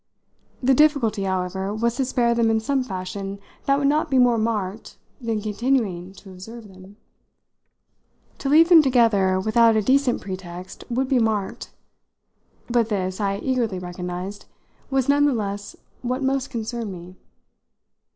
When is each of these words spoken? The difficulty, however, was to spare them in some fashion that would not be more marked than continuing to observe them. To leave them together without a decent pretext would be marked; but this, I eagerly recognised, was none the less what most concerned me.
The 0.63 0.73
difficulty, 0.73 1.25
however, 1.25 1.71
was 1.75 1.97
to 1.97 2.05
spare 2.05 2.33
them 2.33 2.49
in 2.49 2.59
some 2.59 2.81
fashion 2.83 3.37
that 3.67 3.77
would 3.77 3.87
not 3.87 4.09
be 4.09 4.17
more 4.17 4.39
marked 4.39 4.97
than 5.21 5.43
continuing 5.43 6.13
to 6.13 6.31
observe 6.31 6.67
them. 6.69 6.97
To 8.39 8.49
leave 8.49 8.69
them 8.69 8.81
together 8.81 9.39
without 9.39 9.75
a 9.75 9.81
decent 9.83 10.19
pretext 10.19 10.83
would 10.89 11.07
be 11.07 11.19
marked; 11.19 11.69
but 12.67 12.89
this, 12.89 13.19
I 13.21 13.37
eagerly 13.37 13.77
recognised, 13.77 14.45
was 14.89 15.07
none 15.07 15.25
the 15.25 15.33
less 15.35 15.75
what 16.01 16.23
most 16.23 16.49
concerned 16.49 16.91
me. 16.91 17.15